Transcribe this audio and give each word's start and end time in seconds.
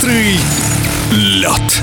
Быстрый 0.00 0.40
лед 1.10 1.82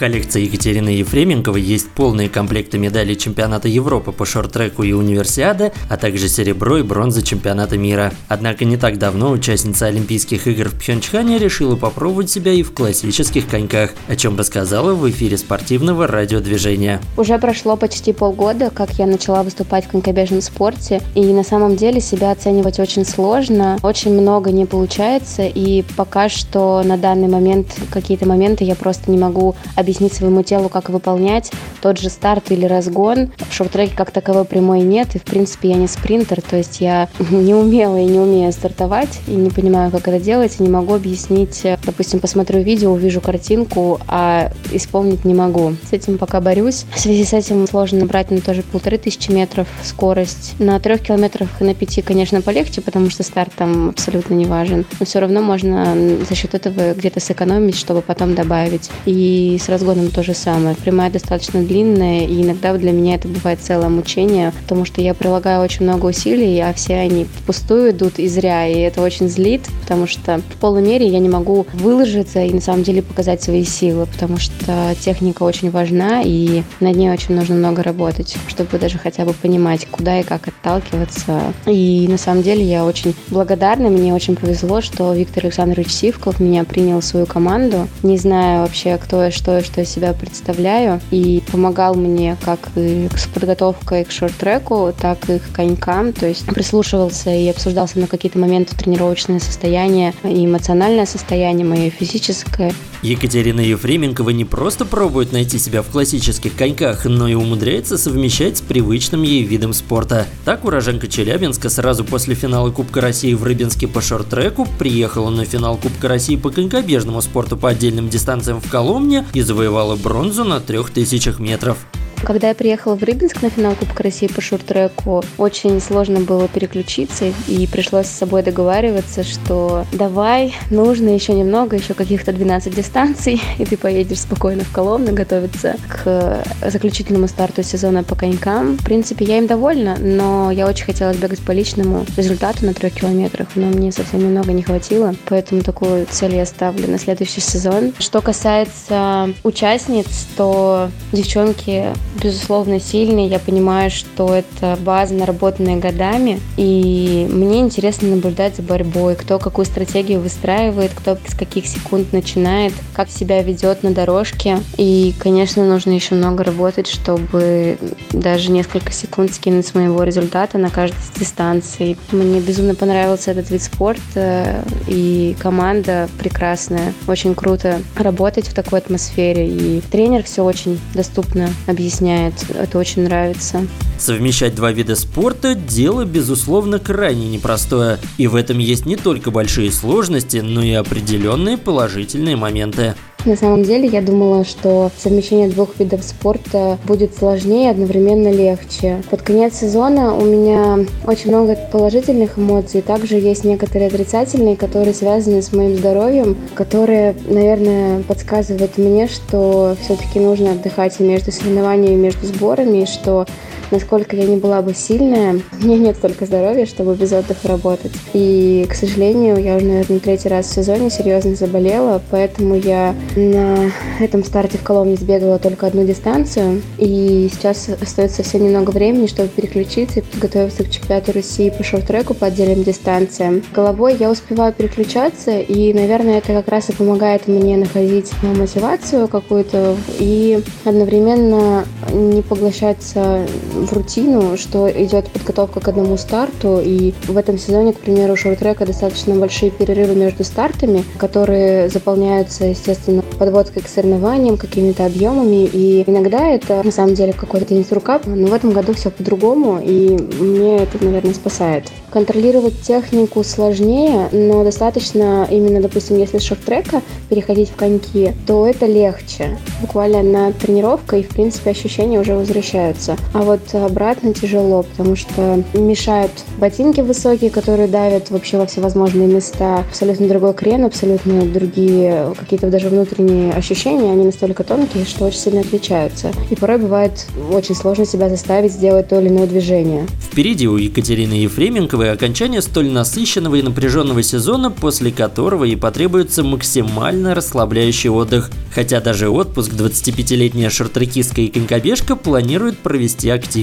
коллекции 0.00 0.44
Екатерины 0.44 0.88
Ефременковой 0.88 1.60
есть 1.60 1.90
полные 1.90 2.30
комплекты 2.30 2.78
медалей 2.78 3.16
чемпионата 3.16 3.68
Европы 3.68 4.12
по 4.12 4.24
шорт-треку 4.24 4.82
и 4.82 4.92
универсиады, 4.92 5.72
а 5.90 5.98
также 5.98 6.26
серебро 6.30 6.78
и 6.78 6.82
бронза 6.82 7.22
чемпионата 7.22 7.76
мира. 7.76 8.10
Однако 8.26 8.64
не 8.64 8.78
так 8.78 8.96
давно 8.96 9.30
участница 9.30 9.88
Олимпийских 9.88 10.46
игр 10.46 10.70
в 10.70 10.78
Пхенчхане 10.78 11.36
решила 11.36 11.76
попробовать 11.76 12.30
себя 12.30 12.50
и 12.50 12.62
в 12.62 12.72
классических 12.72 13.46
коньках, 13.46 13.90
о 14.08 14.16
чем 14.16 14.38
рассказала 14.38 14.94
в 14.94 15.08
эфире 15.10 15.36
спортивного 15.36 16.06
радиодвижения. 16.06 17.02
Уже 17.18 17.38
прошло 17.38 17.76
почти 17.76 18.14
полгода, 18.14 18.70
как 18.70 18.92
я 18.92 19.04
начала 19.06 19.42
выступать 19.42 19.84
в 19.84 19.88
конькобежном 19.88 20.40
спорте, 20.40 21.02
и 21.14 21.26
на 21.26 21.44
самом 21.44 21.76
деле 21.76 22.00
себя 22.00 22.30
оценивать 22.30 22.80
очень 22.80 23.04
сложно, 23.04 23.76
очень 23.82 24.18
много 24.18 24.50
не 24.50 24.64
получается, 24.64 25.42
и 25.42 25.84
пока 25.94 26.30
что 26.30 26.82
на 26.82 26.96
данный 26.96 27.28
момент 27.28 27.66
какие-то 27.90 28.26
моменты 28.26 28.64
я 28.64 28.74
просто 28.74 29.10
не 29.10 29.18
могу 29.18 29.54
объяснить 29.76 29.89
объяснить 29.90 30.12
своему 30.12 30.44
телу, 30.44 30.68
как 30.68 30.88
выполнять 30.88 31.50
тот 31.82 31.98
же 31.98 32.10
старт 32.10 32.52
или 32.52 32.64
разгон. 32.64 33.32
В 33.48 33.52
шорт-треке 33.52 33.92
как 33.96 34.12
таковой 34.12 34.44
прямой 34.44 34.82
нет, 34.82 35.16
и 35.16 35.18
в 35.18 35.24
принципе 35.24 35.70
я 35.70 35.74
не 35.74 35.88
спринтер, 35.88 36.40
то 36.42 36.56
есть 36.56 36.80
я 36.80 37.08
не 37.30 37.54
умела 37.54 37.96
и 37.96 38.04
не 38.04 38.20
умею 38.20 38.52
стартовать, 38.52 39.20
и 39.26 39.32
не 39.32 39.50
понимаю, 39.50 39.90
как 39.90 40.06
это 40.06 40.20
делать, 40.20 40.56
и 40.58 40.62
не 40.62 40.68
могу 40.68 40.94
объяснить. 40.94 41.66
Допустим, 41.84 42.20
посмотрю 42.20 42.62
видео, 42.62 42.92
увижу 42.92 43.20
картинку, 43.20 43.98
а 44.06 44.52
исполнить 44.70 45.24
не 45.24 45.34
могу. 45.34 45.74
С 45.88 45.92
этим 45.92 46.18
пока 46.18 46.40
борюсь. 46.40 46.84
В 46.94 47.00
связи 47.00 47.24
с 47.24 47.32
этим 47.32 47.66
сложно 47.66 48.00
набрать 48.00 48.30
на 48.30 48.40
тоже 48.40 48.62
полторы 48.62 48.96
тысячи 48.96 49.32
метров 49.32 49.66
скорость. 49.82 50.54
На 50.60 50.78
трех 50.78 51.00
километрах 51.00 51.48
и 51.60 51.64
на 51.64 51.74
пяти, 51.74 52.00
конечно, 52.00 52.42
полегче, 52.42 52.80
потому 52.80 53.10
что 53.10 53.24
старт 53.24 53.52
там 53.56 53.88
абсолютно 53.88 54.34
не 54.34 54.44
важен. 54.44 54.86
Но 55.00 55.06
все 55.06 55.18
равно 55.18 55.42
можно 55.42 55.96
за 56.28 56.34
счет 56.36 56.54
этого 56.54 56.94
где-то 56.94 57.18
сэкономить, 57.18 57.76
чтобы 57.76 58.02
потом 58.02 58.34
добавить. 58.34 58.90
И 59.06 59.58
сразу 59.60 59.79
разгоном 59.80 60.10
то 60.10 60.22
же 60.22 60.34
самое. 60.34 60.76
Прямая 60.76 61.10
достаточно 61.10 61.62
длинная, 61.62 62.26
и 62.26 62.42
иногда 62.42 62.72
для 62.74 62.92
меня 62.92 63.14
это 63.14 63.28
бывает 63.28 63.60
целое 63.60 63.88
мучение, 63.88 64.52
потому 64.62 64.84
что 64.84 65.00
я 65.00 65.14
прилагаю 65.14 65.62
очень 65.62 65.84
много 65.84 66.06
усилий, 66.06 66.58
а 66.60 66.72
все 66.74 66.96
они 66.96 67.24
впустую 67.24 67.90
идут 67.90 68.18
и 68.18 68.28
зря, 68.28 68.66
и 68.66 68.78
это 68.78 69.00
очень 69.02 69.28
злит, 69.28 69.62
потому 69.82 70.06
что 70.06 70.38
в 70.38 70.60
полной 70.60 70.82
мере 70.82 71.06
я 71.06 71.18
не 71.18 71.28
могу 71.28 71.66
выложиться 71.72 72.42
и 72.42 72.52
на 72.52 72.60
самом 72.60 72.82
деле 72.82 73.02
показать 73.02 73.42
свои 73.42 73.64
силы, 73.64 74.06
потому 74.06 74.38
что 74.38 74.94
техника 75.00 75.42
очень 75.42 75.70
важна, 75.70 76.22
и 76.22 76.62
над 76.80 76.96
ней 76.96 77.10
очень 77.10 77.34
нужно 77.34 77.54
много 77.54 77.82
работать, 77.82 78.36
чтобы 78.48 78.78
даже 78.78 78.98
хотя 78.98 79.24
бы 79.24 79.32
понимать, 79.32 79.86
куда 79.90 80.20
и 80.20 80.22
как 80.22 80.48
отталкиваться. 80.48 81.40
И 81.66 82.06
на 82.08 82.18
самом 82.18 82.42
деле 82.42 82.62
я 82.62 82.84
очень 82.84 83.14
благодарна, 83.28 83.88
мне 83.88 84.14
очень 84.14 84.36
повезло, 84.36 84.80
что 84.80 85.12
Виктор 85.14 85.44
Александрович 85.44 85.90
Сивков 85.90 86.40
меня 86.40 86.64
принял 86.64 87.00
в 87.00 87.04
свою 87.04 87.26
команду, 87.26 87.88
не 88.02 88.18
знаю 88.18 88.62
вообще, 88.62 88.98
кто 88.98 89.26
и 89.26 89.30
что 89.30 89.59
и 89.60 89.64
что 89.64 89.80
я 89.80 89.86
себя 89.86 90.12
представляю, 90.12 91.00
и 91.10 91.42
помогал 91.50 91.94
мне 91.94 92.36
как 92.44 92.58
и 92.76 93.08
с 93.16 93.26
подготовкой 93.26 94.04
к 94.04 94.10
шорт-треку, 94.10 94.92
так 94.98 95.28
и 95.28 95.38
к 95.38 95.52
конькам, 95.52 96.12
то 96.12 96.26
есть 96.26 96.46
прислушивался 96.46 97.30
и 97.30 97.48
обсуждал 97.48 97.88
со 97.88 97.98
мной 97.98 98.08
какие-то 98.08 98.38
моменты 98.38 98.76
тренировочное 98.76 99.40
состояние 99.40 100.14
и 100.24 100.44
эмоциональное 100.44 101.06
состояние 101.06 101.66
мое 101.66 101.90
физическое. 101.90 102.72
Екатерина 103.02 103.60
Ефременкова 103.60 104.30
не 104.30 104.44
просто 104.44 104.84
пробует 104.84 105.32
найти 105.32 105.58
себя 105.58 105.82
в 105.82 105.88
классических 105.88 106.54
коньках, 106.54 107.06
но 107.06 107.28
и 107.28 107.34
умудряется 107.34 107.96
совмещать 107.96 108.58
с 108.58 108.60
привычным 108.60 109.22
ей 109.22 109.42
видом 109.42 109.72
спорта. 109.72 110.26
Так 110.44 110.64
уроженка 110.64 111.08
Челябинска 111.08 111.70
сразу 111.70 112.04
после 112.04 112.34
финала 112.34 112.70
Кубка 112.70 113.00
России 113.00 113.32
в 113.32 113.42
Рыбинске 113.42 113.88
по 113.88 114.02
шорт-треку 114.02 114.68
приехала 114.78 115.30
на 115.30 115.46
финал 115.46 115.76
Кубка 115.78 116.08
России 116.08 116.36
по 116.36 116.50
конькобежному 116.50 117.22
спорту 117.22 117.56
по 117.56 117.70
отдельным 117.70 118.10
дистанциям 118.10 118.60
в 118.60 118.70
Коломне 118.70 119.26
и 119.32 119.40
завоевала 119.40 119.96
бронзу 119.96 120.44
на 120.44 120.60
3000 120.60 121.40
метров. 121.40 121.78
Когда 122.24 122.48
я 122.48 122.54
приехала 122.54 122.96
в 122.96 123.02
Рыбинск 123.02 123.40
на 123.40 123.48
финал 123.48 123.74
Кубка 123.74 124.02
России 124.02 124.26
по 124.26 124.42
шорт-треку, 124.42 125.24
очень 125.38 125.80
сложно 125.80 126.20
было 126.20 126.48
переключиться, 126.48 127.32
и 127.48 127.66
пришлось 127.66 128.06
с 128.06 128.18
собой 128.18 128.42
договариваться, 128.42 129.24
что 129.24 129.86
давай, 129.92 130.54
нужно 130.70 131.08
еще 131.08 131.32
немного, 131.32 131.76
еще 131.76 131.94
каких-то 131.94 132.32
12 132.32 132.74
дистанций, 132.74 133.40
и 133.58 133.64
ты 133.64 133.76
поедешь 133.78 134.20
спокойно 134.20 134.64
в 134.64 134.72
Коломну 134.72 135.14
готовиться 135.14 135.76
к 135.88 136.44
заключительному 136.66 137.26
старту 137.26 137.62
сезона 137.62 138.04
по 138.04 138.14
конькам. 138.14 138.76
В 138.76 138.84
принципе, 138.84 139.24
я 139.24 139.38
им 139.38 139.46
довольна, 139.46 139.96
но 139.98 140.50
я 140.50 140.66
очень 140.66 140.84
хотела 140.84 141.14
сбегать 141.14 141.40
по 141.40 141.52
личному 141.52 142.04
результату 142.16 142.66
на 142.66 142.74
трех 142.74 142.92
километрах, 142.92 143.48
но 143.54 143.66
мне 143.66 143.92
совсем 143.92 144.20
немного 144.20 144.52
не 144.52 144.62
хватило, 144.62 145.14
поэтому 145.26 145.62
такую 145.62 146.06
цель 146.10 146.36
я 146.36 146.44
ставлю 146.44 146.86
на 146.86 146.98
следующий 146.98 147.40
сезон. 147.40 147.94
Что 147.98 148.20
касается 148.20 149.32
участниц, 149.42 150.28
то 150.36 150.90
девчонки 151.12 151.86
безусловно, 152.14 152.80
сильный. 152.80 153.28
Я 153.28 153.38
понимаю, 153.38 153.90
что 153.90 154.34
это 154.34 154.76
база, 154.80 155.14
наработанная 155.14 155.76
годами. 155.76 156.40
И 156.56 157.26
мне 157.30 157.60
интересно 157.60 158.08
наблюдать 158.08 158.56
за 158.56 158.62
борьбой, 158.62 159.14
кто 159.14 159.38
какую 159.38 159.64
стратегию 159.64 160.20
выстраивает, 160.20 160.90
кто 160.94 161.16
с 161.26 161.34
каких 161.34 161.66
секунд 161.66 162.12
начинает, 162.12 162.72
как 162.94 163.08
себя 163.08 163.42
ведет 163.42 163.82
на 163.82 163.92
дорожке. 163.92 164.58
И, 164.76 165.14
конечно, 165.18 165.64
нужно 165.64 165.92
еще 165.92 166.14
много 166.14 166.44
работать, 166.44 166.88
чтобы 166.88 167.78
даже 168.10 168.50
несколько 168.50 168.92
секунд 168.92 169.32
скинуть 169.32 169.66
с 169.66 169.74
моего 169.74 170.02
результата 170.02 170.58
на 170.58 170.70
каждой 170.70 170.98
дистанции. 171.16 171.96
Мне 172.12 172.40
безумно 172.40 172.74
понравился 172.74 173.30
этот 173.30 173.50
вид 173.50 173.62
спорта, 173.62 174.64
и 174.86 175.36
команда 175.38 176.08
прекрасная. 176.18 176.92
Очень 177.06 177.34
круто 177.34 177.80
работать 177.96 178.48
в 178.48 178.54
такой 178.54 178.80
атмосфере. 178.80 179.48
И 179.48 179.80
тренер 179.90 180.24
все 180.24 180.44
очень 180.44 180.80
доступно 180.94 181.50
объясняет 181.66 181.99
объясняет. 182.00 182.34
Это 182.50 182.78
очень 182.78 183.02
нравится. 183.02 183.66
Совмещать 183.98 184.54
два 184.54 184.72
вида 184.72 184.96
спорта– 184.96 185.54
дело, 185.54 186.04
безусловно, 186.04 186.78
крайне 186.78 187.28
непростое. 187.28 187.98
И 188.16 188.26
в 188.26 188.34
этом 188.34 188.58
есть 188.58 188.86
не 188.86 188.96
только 188.96 189.30
большие 189.30 189.70
сложности, 189.70 190.38
но 190.38 190.62
и 190.62 190.72
определенные 190.72 191.58
положительные 191.58 192.36
моменты. 192.36 192.94
На 193.26 193.36
самом 193.36 193.64
деле 193.64 193.86
я 193.86 194.00
думала, 194.00 194.44
что 194.44 194.90
совмещение 194.96 195.48
двух 195.48 195.78
видов 195.78 196.02
спорта 196.02 196.78
будет 196.86 197.14
сложнее 197.14 197.70
одновременно 197.70 198.28
легче. 198.28 199.02
Под 199.10 199.20
конец 199.20 199.58
сезона 199.58 200.16
у 200.16 200.24
меня 200.24 200.86
очень 201.06 201.28
много 201.28 201.54
положительных 201.70 202.38
эмоций, 202.38 202.80
также 202.80 203.16
есть 203.16 203.44
некоторые 203.44 203.88
отрицательные, 203.88 204.56
которые 204.56 204.94
связаны 204.94 205.42
с 205.42 205.52
моим 205.52 205.76
здоровьем, 205.76 206.34
которые, 206.54 207.14
наверное, 207.28 208.02
подсказывают 208.04 208.78
мне, 208.78 209.06
что 209.06 209.76
все-таки 209.82 210.18
нужно 210.18 210.52
отдыхать 210.52 210.98
и 210.98 211.02
между 211.02 211.30
соревнованиями, 211.30 211.94
и 211.94 211.96
между 211.96 212.26
сборами, 212.26 212.82
и 212.82 212.86
что 212.86 213.26
насколько 213.70 214.16
я 214.16 214.26
не 214.26 214.36
была 214.36 214.62
бы 214.62 214.74
сильная, 214.74 215.40
меня 215.62 215.78
нет 215.78 215.96
столько 215.96 216.26
здоровья, 216.26 216.66
чтобы 216.66 216.94
без 216.94 217.12
отдыха 217.12 217.48
работать. 217.48 217.92
И, 218.12 218.66
к 218.68 218.74
сожалению, 218.74 219.36
я 219.42 219.56
уже, 219.56 219.66
наверное, 219.66 220.00
третий 220.00 220.28
раз 220.28 220.46
в 220.46 220.54
сезоне 220.54 220.90
серьезно 220.90 221.34
заболела, 221.34 222.00
поэтому 222.10 222.54
я 222.54 222.94
на 223.16 223.70
этом 224.00 224.24
старте 224.24 224.58
в 224.58 224.62
Коломне 224.62 224.96
сбегала 224.96 225.38
только 225.38 225.66
одну 225.66 225.84
дистанцию. 225.84 226.62
И 226.78 227.28
сейчас 227.32 227.68
остается 227.80 228.18
совсем 228.18 228.44
немного 228.44 228.70
времени, 228.70 229.06
чтобы 229.06 229.28
переключиться 229.28 230.00
и 230.00 230.02
подготовиться 230.02 230.64
к 230.64 230.70
чемпионату 230.70 231.12
России 231.12 231.50
по 231.50 231.62
шорт-треку 231.62 232.14
по 232.14 232.26
отдельным 232.26 232.62
дистанциям. 232.62 233.42
Головой 233.54 233.96
я 233.98 234.10
успеваю 234.10 234.52
переключаться, 234.52 235.38
и, 235.38 235.72
наверное, 235.72 236.18
это 236.18 236.32
как 236.32 236.48
раз 236.48 236.70
и 236.70 236.72
помогает 236.72 237.28
мне 237.28 237.56
находить 237.56 238.10
мотивацию 238.22 239.08
какую-то 239.08 239.76
и 239.98 240.42
одновременно 240.64 241.64
не 241.92 242.22
поглощаться 242.22 243.26
в 243.66 243.72
рутину, 243.72 244.36
что 244.36 244.70
идет 244.70 245.08
подготовка 245.10 245.60
к 245.60 245.68
одному 245.68 245.96
старту, 245.96 246.60
и 246.62 246.92
в 247.06 247.16
этом 247.16 247.38
сезоне, 247.38 247.72
к 247.72 247.78
примеру, 247.78 248.14
у 248.14 248.16
шорт-трека 248.16 248.66
достаточно 248.66 249.14
большие 249.14 249.50
перерывы 249.50 249.94
между 249.94 250.24
стартами, 250.24 250.84
которые 250.98 251.68
заполняются, 251.68 252.44
естественно, 252.44 253.02
подводкой 253.18 253.62
к 253.62 253.68
соревнованиям, 253.68 254.36
какими-то 254.36 254.86
объемами, 254.86 255.44
и 255.46 255.84
иногда 255.86 256.28
это 256.28 256.62
на 256.62 256.72
самом 256.72 256.94
деле 256.94 257.12
какой-то 257.12 257.46
день 257.46 257.64
сурка, 257.64 258.00
но 258.04 258.26
в 258.26 258.32
этом 258.32 258.52
году 258.52 258.72
все 258.74 258.90
по-другому, 258.90 259.60
и 259.62 259.96
мне 260.18 260.58
это, 260.58 260.82
наверное, 260.84 261.14
спасает. 261.14 261.64
Контролировать 261.90 262.60
технику 262.62 263.24
сложнее, 263.24 264.08
но 264.12 264.44
достаточно 264.44 265.26
именно, 265.30 265.60
допустим, 265.60 265.98
если 265.98 266.18
с 266.18 266.22
шорт-трека 266.22 266.82
переходить 267.08 267.50
в 267.50 267.56
коньки, 267.56 268.12
то 268.26 268.46
это 268.46 268.66
легче. 268.66 269.38
Буквально 269.60 270.02
на 270.02 270.32
тренировка, 270.32 270.96
и, 270.96 271.02
в 271.02 271.08
принципе, 271.08 271.50
ощущения 271.50 271.98
уже 271.98 272.14
возвращаются. 272.14 272.96
А 273.12 273.22
вот 273.22 273.40
обратно 273.58 274.14
тяжело, 274.14 274.62
потому 274.62 274.96
что 274.96 275.42
мешают 275.54 276.12
ботинки 276.38 276.80
высокие, 276.80 277.30
которые 277.30 277.68
давят 277.68 278.10
вообще 278.10 278.38
во 278.38 278.46
всевозможные 278.46 279.08
места. 279.08 279.58
Абсолютно 279.68 280.08
другой 280.08 280.34
крен, 280.34 280.64
абсолютно 280.64 281.22
другие 281.22 282.14
какие-то 282.18 282.48
даже 282.48 282.68
внутренние 282.68 283.32
ощущения. 283.32 283.92
Они 283.92 284.04
настолько 284.04 284.44
тонкие, 284.44 284.84
что 284.84 285.06
очень 285.06 285.18
сильно 285.18 285.40
отличаются. 285.40 286.12
И 286.30 286.36
порой 286.36 286.58
бывает 286.58 287.06
очень 287.32 287.54
сложно 287.54 287.84
себя 287.84 288.08
заставить 288.08 288.52
сделать 288.52 288.88
то 288.88 289.00
или 289.00 289.08
иное 289.08 289.26
движение. 289.26 289.86
Впереди 290.00 290.48
у 290.48 290.56
Екатерины 290.56 291.14
Ефременковой 291.14 291.92
окончание 291.92 292.42
столь 292.42 292.70
насыщенного 292.70 293.36
и 293.36 293.42
напряженного 293.42 294.02
сезона, 294.02 294.50
после 294.50 294.90
которого 294.92 295.44
и 295.44 295.56
потребуется 295.56 296.22
максимально 296.22 297.14
расслабляющий 297.14 297.90
отдых. 297.90 298.30
Хотя 298.54 298.80
даже 298.80 299.08
отпуск 299.08 299.52
25-летняя 299.52 300.50
шортрекистка 300.50 301.20
и 301.20 301.28
конькобежка 301.28 301.96
планирует 301.96 302.58
провести 302.58 303.08
активно. 303.08 303.39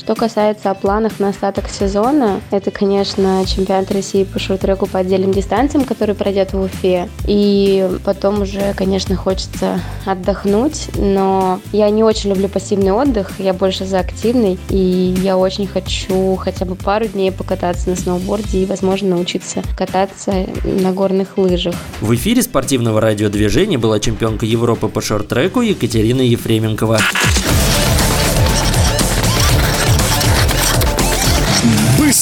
Что 0.00 0.14
касается 0.14 0.72
планах 0.74 1.20
на 1.20 1.28
остаток 1.28 1.68
сезона, 1.68 2.40
это, 2.50 2.70
конечно, 2.70 3.44
чемпионат 3.46 3.92
России 3.92 4.24
по 4.24 4.38
шорт-треку 4.38 4.86
по 4.86 4.98
отдельным 4.98 5.30
дистанциям, 5.30 5.84
который 5.84 6.14
пройдет 6.14 6.54
в 6.54 6.60
Уфе. 6.60 7.08
И 7.26 7.86
потом 8.04 8.42
уже, 8.42 8.72
конечно, 8.74 9.14
хочется 9.14 9.78
отдохнуть, 10.06 10.88
но 10.96 11.60
я 11.72 11.90
не 11.90 12.02
очень 12.02 12.30
люблю 12.30 12.48
пассивный 12.48 12.92
отдых, 12.92 13.32
я 13.38 13.52
больше 13.52 13.84
за 13.84 14.00
активный, 14.00 14.58
и 14.70 15.14
я 15.22 15.36
очень 15.36 15.66
хочу 15.66 16.34
хотя 16.36 16.64
бы 16.64 16.76
пару 16.76 17.06
дней 17.06 17.30
покататься 17.30 17.90
на 17.90 17.96
сноуборде 17.96 18.62
и, 18.62 18.66
возможно, 18.66 19.10
научиться 19.10 19.62
кататься 19.76 20.32
на 20.64 20.92
горных 20.92 21.36
лыжах. 21.36 21.74
В 22.00 22.14
эфире 22.14 22.42
спортивного 22.42 23.02
радиодвижения 23.02 23.78
была 23.78 24.00
чемпионка 24.00 24.46
Европы 24.46 24.88
по 24.88 25.02
шорт-треку 25.02 25.60
Екатерина 25.60 26.22
Ефременкова. 26.22 26.98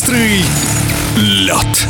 Быстрый 0.09 0.43
лед. 1.17 1.88